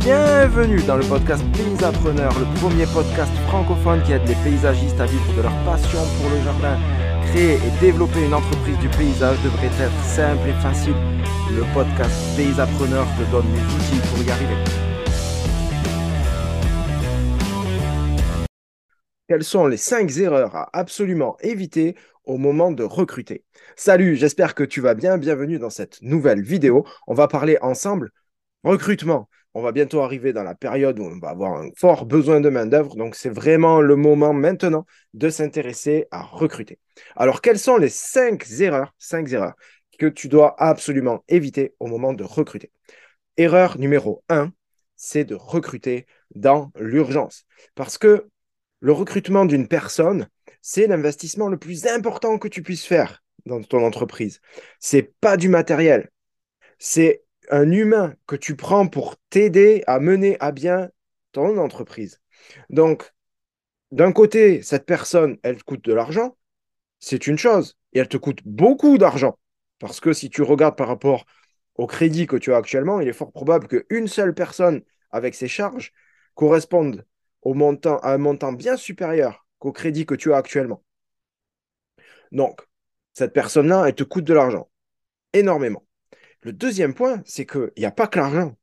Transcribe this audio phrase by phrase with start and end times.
[0.00, 5.36] Bienvenue dans le podcast Paysapreneur, le premier podcast francophone qui aide les paysagistes à vivre
[5.36, 6.78] de leur passion pour le jardin.
[7.26, 10.94] Créer et développer une entreprise du paysage devrait être simple et facile.
[11.54, 14.56] Le podcast Paysapreneur te donne les outils pour y arriver.
[19.28, 21.94] Quelles sont les 5 erreurs à absolument éviter
[22.24, 23.44] au moment de recruter?
[23.76, 25.18] Salut, j'espère que tu vas bien.
[25.18, 26.86] Bienvenue dans cette nouvelle vidéo.
[27.06, 28.12] On va parler ensemble
[28.64, 32.40] recrutement on va bientôt arriver dans la période où on va avoir un fort besoin
[32.40, 32.96] de main-d'œuvre.
[32.96, 36.78] Donc, c'est vraiment le moment maintenant de s'intéresser à recruter.
[37.16, 39.54] Alors, quelles sont les cinq erreurs, cinq erreurs
[39.98, 42.70] que tu dois absolument éviter au moment de recruter?
[43.36, 44.52] Erreur numéro un,
[44.96, 47.44] c'est de recruter dans l'urgence.
[47.74, 48.28] Parce que
[48.80, 50.28] le recrutement d'une personne,
[50.62, 54.40] c'est l'investissement le plus important que tu puisses faire dans ton entreprise.
[54.78, 56.10] C'est pas du matériel.
[56.78, 60.90] C'est un humain que tu prends pour t'aider à mener à bien
[61.32, 62.20] ton entreprise.
[62.70, 63.12] Donc,
[63.92, 66.36] d'un côté, cette personne, elle coûte de l'argent,
[67.00, 69.38] c'est une chose, et elle te coûte beaucoup d'argent.
[69.78, 71.24] Parce que si tu regardes par rapport
[71.74, 75.48] au crédit que tu as actuellement, il est fort probable qu'une seule personne avec ses
[75.48, 75.92] charges
[76.34, 77.04] corresponde
[77.42, 80.84] au montant, à un montant bien supérieur qu'au crédit que tu as actuellement.
[82.32, 82.60] Donc,
[83.12, 84.70] cette personne-là, elle te coûte de l'argent,
[85.32, 85.84] énormément.
[86.42, 88.56] Le deuxième point, c'est qu'il n'y a pas que l'argent.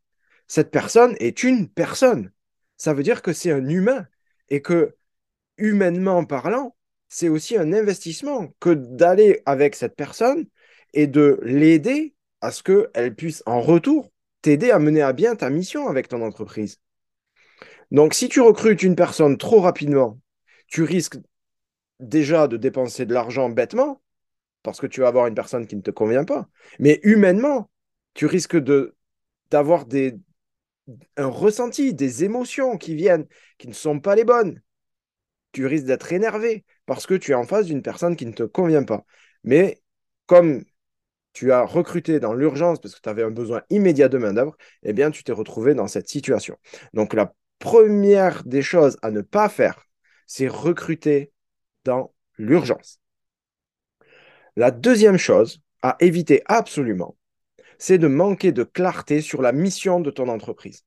[0.47, 2.31] Cette personne est une personne.
[2.78, 4.08] Ça veut dire que c'est un humain
[4.50, 4.95] et que,
[5.58, 6.75] humainement parlant,
[7.09, 10.48] c'est aussi un investissement que d'aller avec cette personne
[10.94, 14.11] et de l'aider à ce qu'elle puisse en retour
[14.42, 16.80] t'aider à mener à bien ta mission avec ton entreprise.
[17.92, 20.20] Donc si tu recrutes une personne trop rapidement,
[20.67, 21.17] tu risques
[22.00, 24.02] déjà de dépenser de l'argent bêtement
[24.68, 26.50] parce que tu vas avoir une personne qui ne te convient pas.
[26.78, 27.70] Mais humainement,
[28.14, 28.98] tu risques de
[29.50, 30.20] d'avoir des
[31.16, 34.62] un ressenti, des émotions qui viennent, qui ne sont pas les bonnes.
[35.54, 38.44] Tu risques d'être énervé parce que tu es en face d'une personne qui ne te
[38.44, 39.06] convient pas.
[39.45, 39.82] Mais
[40.26, 40.66] comme
[41.32, 44.92] tu as recruté dans l'urgence parce que tu avais un besoin immédiat de main-d'œuvre, eh
[44.92, 46.58] bien, tu t'es retrouvé dans cette situation.
[46.94, 49.82] Donc, la première des choses à ne pas faire,
[50.26, 51.32] c'est recruter
[51.86, 53.00] dans l'urgence.
[54.58, 57.16] La deuxième chose à éviter absolument,
[57.78, 60.84] c'est de manquer de clarté sur la mission de ton entreprise.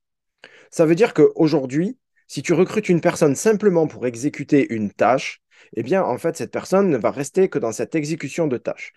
[0.71, 5.41] Ça veut dire qu'aujourd'hui, si tu recrutes une personne simplement pour exécuter une tâche,
[5.77, 8.91] eh bien, en fait, cette personne ne va rester que dans cette exécution de tâche.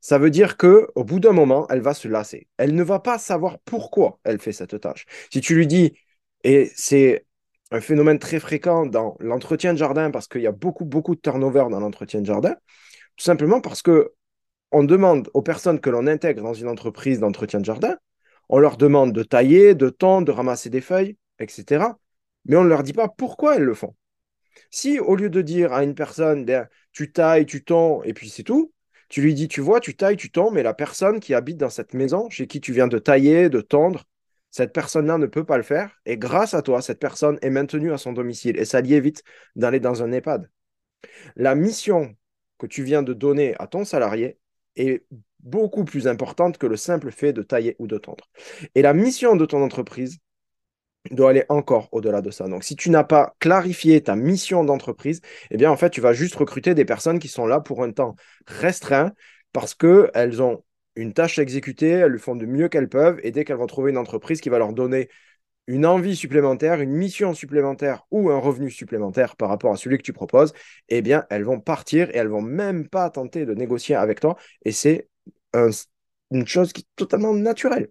[0.00, 2.48] Ça veut dire que au bout d'un moment, elle va se lasser.
[2.56, 5.04] Elle ne va pas savoir pourquoi elle fait cette tâche.
[5.30, 5.98] Si tu lui dis,
[6.44, 7.26] et c'est
[7.72, 11.20] un phénomène très fréquent dans l'entretien de jardin, parce qu'il y a beaucoup, beaucoup de
[11.20, 12.56] turnover dans l'entretien de jardin,
[13.16, 14.12] tout simplement parce que
[14.72, 17.96] on demande aux personnes que l'on intègre dans une entreprise d'entretien de jardin,
[18.48, 21.96] on leur demande de tailler, de tondre, de ramasser des feuilles, etc.
[22.46, 23.94] Mais on ne leur dit pas pourquoi elles le font.
[24.70, 28.28] Si au lieu de dire à une personne, ben, tu tailles, tu tonds, et puis
[28.28, 28.72] c'est tout,
[29.08, 31.70] tu lui dis, tu vois, tu tailles, tu tonds, mais la personne qui habite dans
[31.70, 34.04] cette maison, chez qui tu viens de tailler, de tondre,
[34.50, 36.00] cette personne-là ne peut pas le faire.
[36.06, 38.56] Et grâce à toi, cette personne est maintenue à son domicile.
[38.56, 39.24] Et ça lui évite
[39.56, 40.48] d'aller dans un EHPAD.
[41.36, 42.14] La mission
[42.58, 44.38] que tu viens de donner à ton salarié
[44.76, 45.04] est
[45.40, 48.28] beaucoup plus importante que le simple fait de tailler ou de tendre.
[48.74, 50.18] Et la mission de ton entreprise
[51.10, 52.48] doit aller encore au-delà de ça.
[52.48, 55.20] Donc, si tu n'as pas clarifié ta mission d'entreprise,
[55.50, 57.92] eh bien, en fait, tu vas juste recruter des personnes qui sont là pour un
[57.92, 58.16] temps
[58.46, 59.12] restreint
[59.52, 60.64] parce qu'elles ont
[60.96, 63.66] une tâche à exécuter, elles le font de mieux qu'elles peuvent, et dès qu'elles vont
[63.66, 65.08] trouver une entreprise qui va leur donner
[65.66, 70.02] une envie supplémentaire, une mission supplémentaire ou un revenu supplémentaire par rapport à celui que
[70.02, 70.52] tu proposes,
[70.88, 74.36] eh bien, elles vont partir et elles vont même pas tenter de négocier avec toi.
[74.64, 75.08] Et c'est
[76.30, 77.90] une chose qui est totalement naturelle.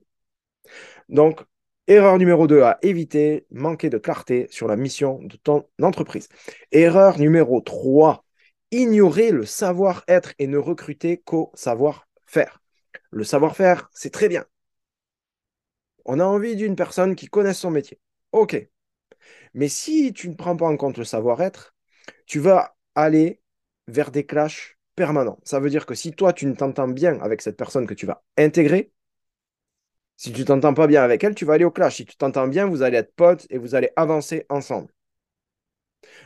[1.10, 1.42] Donc,
[1.88, 6.28] erreur numéro 2 à éviter, manquer de clarté sur la mission de ton entreprise.
[6.72, 8.24] Erreur numéro 3,
[8.72, 12.62] ignorer le savoir-être et ne recruter qu'au savoir-faire.
[13.12, 14.46] Le savoir-faire, c'est très bien.
[16.06, 18.00] On a envie d'une personne qui connaisse son métier.
[18.32, 18.70] OK.
[19.54, 21.76] Mais si tu ne prends pas en compte le savoir-être,
[22.26, 23.42] tu vas aller
[23.88, 25.40] vers des clashs permanents.
[25.44, 28.06] Ça veut dire que si toi, tu ne t'entends bien avec cette personne que tu
[28.06, 28.92] vas intégrer,
[30.18, 31.98] si tu ne t'entends pas bien avec elle, tu vas aller au clash.
[31.98, 34.92] Si tu t'entends bien, vous allez être potes et vous allez avancer ensemble.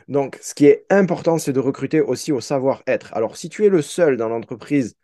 [0.08, 3.12] Donc, ce qui est important, c'est de recruter aussi au savoir-être.
[3.14, 4.96] Alors, si tu es le seul dans l'entreprise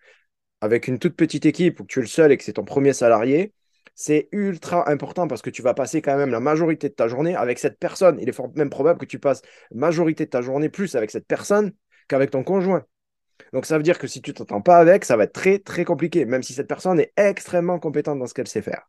[0.61, 2.65] avec une toute petite équipe ou que tu es le seul et que c'est ton
[2.65, 3.53] premier salarié,
[3.95, 7.37] c'est ultra important parce que tu vas passer quand même la majorité de ta journée
[7.37, 8.19] avec cette personne.
[8.21, 11.27] Il est même probable que tu passes la majorité de ta journée plus avec cette
[11.27, 11.73] personne
[12.09, 12.85] qu'avec ton conjoint.
[13.53, 15.85] Donc ça veut dire que si tu t'entends pas avec, ça va être très très
[15.85, 18.89] compliqué, même si cette personne est extrêmement compétente dans ce qu'elle sait faire.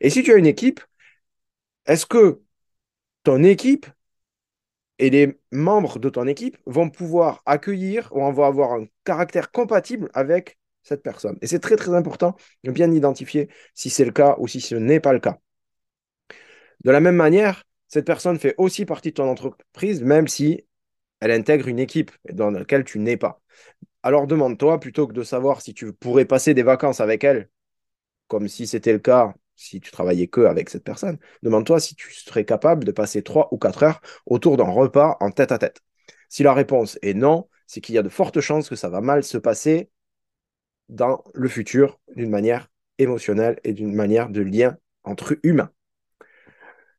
[0.00, 0.80] Et si tu as une équipe,
[1.86, 2.40] est-ce que
[3.24, 3.86] ton équipe
[4.98, 10.10] et les membres de ton équipe vont pouvoir accueillir ou vont avoir un caractère compatible
[10.14, 11.38] avec cette personne.
[11.42, 14.74] Et c'est très très important de bien identifier si c'est le cas ou si ce
[14.74, 15.38] n'est pas le cas.
[16.84, 20.66] De la même manière, cette personne fait aussi partie de ton entreprise, même si
[21.20, 23.40] elle intègre une équipe dans laquelle tu n'es pas.
[24.02, 27.50] Alors demande-toi, plutôt que de savoir si tu pourrais passer des vacances avec elle,
[28.28, 32.14] comme si c'était le cas si tu travaillais que avec cette personne, demande-toi si tu
[32.14, 35.82] serais capable de passer 3 ou 4 heures autour d'un repas en tête à tête.
[36.30, 39.02] Si la réponse est non, c'est qu'il y a de fortes chances que ça va
[39.02, 39.90] mal se passer
[40.90, 45.70] dans le futur d'une manière émotionnelle et d'une manière de lien entre humains.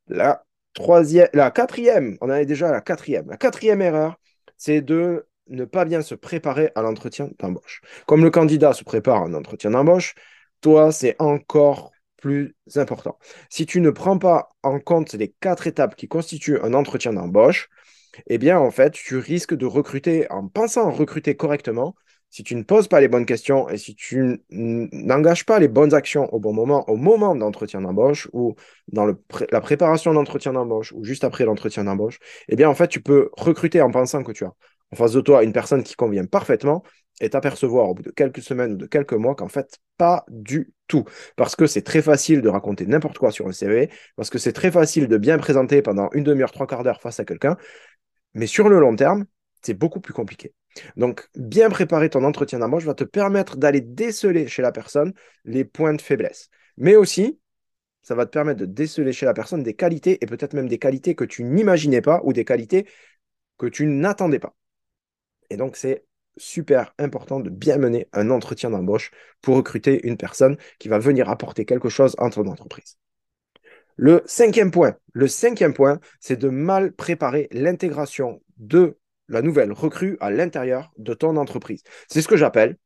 [0.08, 3.30] La troisième, la quatrième, on en est déjà à la quatrième.
[3.30, 4.20] La quatrième erreur,
[4.58, 7.82] c'est de ne pas bien se préparer à l'entretien d'embauche.
[8.08, 10.16] Comme le candidat se prépare à un entretien d'embauche,
[10.62, 13.18] toi, c'est encore plus important.
[13.50, 17.70] Si tu ne prends pas en compte les quatre étapes qui constituent un entretien d'embauche,
[18.28, 21.96] eh bien, en fait, tu risques de recruter en pensant recruter correctement.
[22.32, 25.94] Si tu ne poses pas les bonnes questions et si tu n'engages pas les bonnes
[25.94, 28.56] actions au bon moment, au moment d'entretien d'embauche ou
[28.88, 33.02] dans la préparation d'entretien d'embauche ou juste après l'entretien d'embauche, eh bien, en fait, tu
[33.02, 34.54] peux recruter en pensant que tu as
[34.92, 36.84] en face de toi une personne qui convient parfaitement
[37.20, 40.74] et t'apercevoir au bout de quelques semaines ou de quelques mois qu'en fait, pas du
[40.88, 41.06] tout.
[41.36, 44.54] Parce que c'est très facile de raconter n'importe quoi sur un CV, parce que c'est
[44.54, 47.58] très facile de bien présenter pendant une demi-heure, trois quarts d'heure face à quelqu'un,
[48.34, 49.26] mais sur le long terme,
[49.62, 50.54] c'est beaucoup plus compliqué.
[50.96, 55.14] Donc, bien préparer ton entretien d'embauche va te permettre d'aller déceler chez la personne
[55.46, 56.50] les points de faiblesse.
[56.78, 57.40] Mais aussi,
[58.02, 60.80] ça va te permettre de déceler chez la personne des qualités et peut-être même des
[60.80, 62.88] qualités que tu n'imaginais pas ou des qualités
[63.58, 64.56] que tu n'attendais pas.
[65.50, 66.06] Et donc, c'est
[66.38, 71.30] super important de bien mener un entretien d'embauche pour recruter une personne qui va venir
[71.30, 72.98] apporter quelque chose à ton entreprise.
[73.98, 78.98] Le cinquième point, le cinquième point, c'est de mal préparer l'intégration de
[79.32, 81.84] la nouvelle recrue à l'intérieur de ton entreprise.
[82.08, 82.78] C'est ce que j'appelle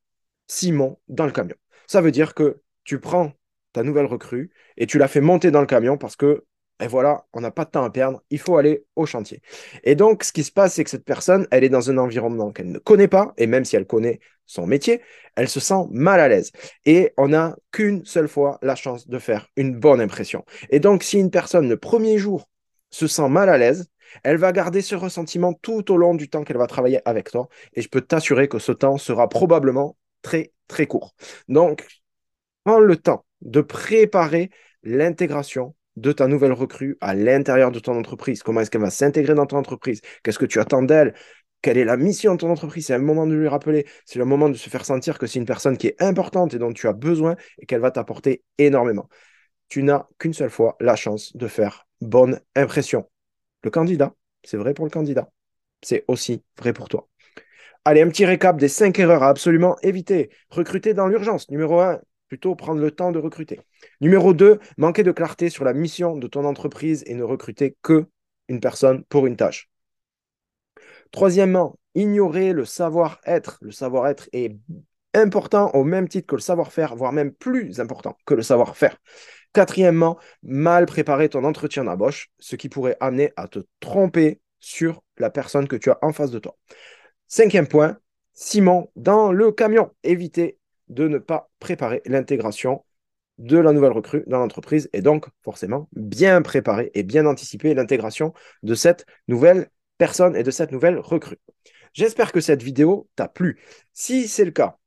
[0.47, 1.55] Simon dans le camion.
[1.87, 3.33] Ça veut dire que tu prends
[3.73, 6.45] ta nouvelle recrue et tu la fais monter dans le camion parce que
[6.81, 9.41] et voilà, on n'a pas de temps à perdre, il faut aller au chantier.
[9.85, 12.51] Et donc, ce qui se passe, c'est que cette personne, elle est dans un environnement
[12.51, 15.01] qu'elle ne connaît pas, et même si elle connaît son métier,
[15.37, 16.51] elle se sent mal à l'aise.
[16.85, 20.43] Et on n'a qu'une seule fois la chance de faire une bonne impression.
[20.69, 22.49] Et donc, si une personne, le premier jour,
[22.89, 23.89] se sent mal à l'aise,
[24.23, 27.47] elle va garder ce ressentiment tout au long du temps qu'elle va travailler avec toi.
[27.73, 31.15] Et je peux t'assurer que ce temps sera probablement très, très court.
[31.47, 31.85] Donc,
[32.63, 34.49] prends le temps de préparer
[34.83, 38.43] l'intégration de ta nouvelle recrue à l'intérieur de ton entreprise.
[38.43, 40.01] Comment est-ce qu'elle va s'intégrer dans ton entreprise?
[40.23, 41.13] Qu'est-ce que tu attends d'elle?
[41.61, 42.87] Quelle est la mission de ton entreprise?
[42.87, 43.85] C'est le moment de lui rappeler.
[44.05, 46.59] C'est le moment de se faire sentir que c'est une personne qui est importante et
[46.59, 49.07] dont tu as besoin et qu'elle va t'apporter énormément.
[49.67, 53.09] Tu n'as qu'une seule fois la chance de faire bonne impression.
[53.65, 54.13] Le candidat,
[54.43, 55.27] c'est vrai pour le candidat.
[55.81, 57.09] C'est aussi vrai pour toi.
[57.83, 60.29] Allez, un petit récap des cinq erreurs à absolument éviter.
[60.51, 61.49] Recruter dans l'urgence.
[61.49, 63.59] Numéro 1, plutôt prendre le temps de recruter.
[64.01, 68.05] Numéro 2, manquer de clarté sur la mission de ton entreprise et ne recruter que
[68.49, 69.67] une personne pour une tâche.
[71.09, 73.57] Troisièmement, ignorer le savoir-être.
[73.61, 74.55] Le savoir-être est
[75.15, 78.95] important au même titre que le savoir-faire, voire même plus important que le savoir-faire.
[79.55, 85.29] Quatrièmement, mal préparer ton entretien d'embauche, ce qui pourrait amener à te tromper sur la
[85.29, 86.57] personne que tu as en face de toi.
[87.29, 87.97] Cinquième point,
[88.33, 92.83] Simon, dans le camion, éviter de ne pas préparer l'intégration
[93.37, 98.33] de la nouvelle recrue dans l'entreprise et donc forcément bien préparer et bien anticiper l'intégration
[98.61, 101.39] de cette nouvelle personne et de cette nouvelle recrue.
[101.93, 103.61] J'espère que cette vidéo t'a plu.
[103.93, 104.77] Si c'est le cas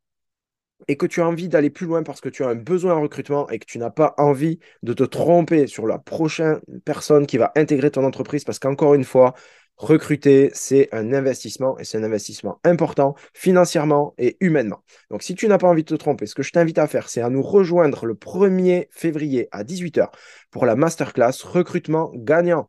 [0.87, 3.02] et que tu as envie d'aller plus loin parce que tu as un besoin en
[3.02, 7.38] recrutement et que tu n'as pas envie de te tromper sur la prochaine personne qui
[7.38, 9.35] va intégrer ton entreprise parce qu'encore une fois,
[9.78, 14.82] recruter, c'est un investissement et c'est un investissement important financièrement et humainement.
[15.11, 17.08] Donc, si tu n'as pas envie de te tromper, ce que je t'invite à faire,
[17.08, 20.08] c'est à nous rejoindre le 1er février à 18h
[20.50, 22.68] pour la masterclass recrutement gagnant.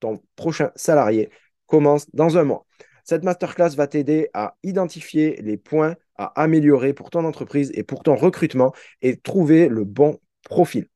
[0.00, 1.30] Ton prochain salarié
[1.66, 2.66] commence dans un mois.
[3.04, 5.96] Cette masterclass va t'aider à identifier les points
[6.26, 8.72] améliorer pour ton entreprise et pour ton recrutement
[9.02, 10.86] et trouver le bon profil.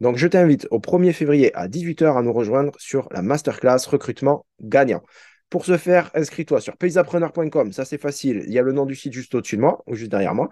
[0.00, 4.46] Donc, je t'invite au 1er février à 18h à nous rejoindre sur la masterclass recrutement
[4.60, 5.02] gagnant.
[5.48, 8.42] Pour ce faire, inscris-toi sur paysapreneur.com, ça c'est facile.
[8.46, 10.48] Il y a le nom du site juste au-dessus de moi ou juste derrière moi.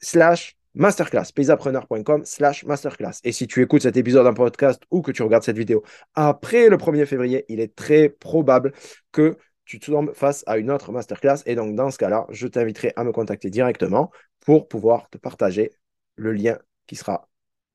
[0.00, 3.20] Slash masterclass, paysapreneur.com slash masterclass.
[3.24, 5.82] Et si tu écoutes cet épisode en podcast ou que tu regardes cette vidéo
[6.14, 8.72] après le 1er février, il est très probable
[9.12, 11.42] que tu tombes face à une autre masterclass.
[11.46, 15.72] Et donc, dans ce cas-là, je t'inviterai à me contacter directement pour pouvoir te partager
[16.16, 17.28] le lien qui sera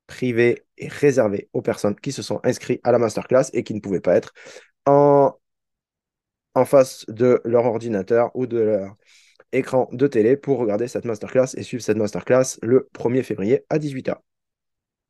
[0.07, 3.79] privé et réservé aux personnes qui se sont inscrites à la masterclass et qui ne
[3.79, 4.33] pouvaient pas être
[4.85, 5.33] en,
[6.55, 8.95] en face de leur ordinateur ou de leur
[9.51, 13.77] écran de télé pour regarder cette masterclass et suivre cette masterclass le 1er février à
[13.77, 14.15] 18h.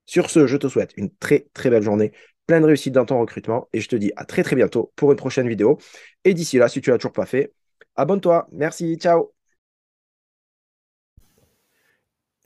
[0.06, 2.12] Sur ce, je te souhaite une très très belle journée,
[2.50, 5.12] plein de réussite dans ton recrutement et je te dis à très très bientôt pour
[5.12, 5.78] une prochaine vidéo.
[6.26, 7.54] Et d'ici là, si tu l'as toujours pas fait,
[7.96, 8.48] abonne-toi.
[8.52, 9.39] Merci, ciao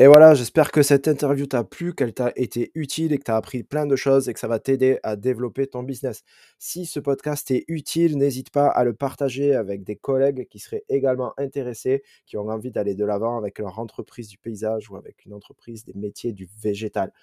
[0.04, 3.32] et voilà, j'espère que cette interview t'a plu, qu'elle t'a été utile et que tu
[3.32, 6.24] as appris plein de choses et que ça va t'aider à développer ton business.
[6.60, 10.84] Si ce podcast est utile, n'hésite pas à le partager avec des collègues qui seraient
[10.90, 15.24] également intéressés, qui ont envie d'aller de l'avant avec leur entreprise du paysage ou avec
[15.24, 17.14] une entreprise des métiers du végétal.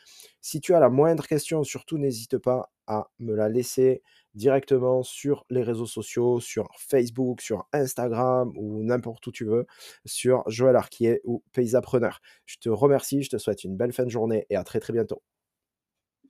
[0.41, 4.03] Si tu as la moindre question, surtout n'hésite pas à me la laisser
[4.35, 9.67] directement sur les réseaux sociaux, sur Facebook, sur Instagram ou n'importe où tu veux,
[10.05, 12.21] sur Joël Arquier ou Paysapreneur.
[12.47, 14.93] Je te remercie, je te souhaite une belle fin de journée et à très très
[14.93, 15.23] bientôt.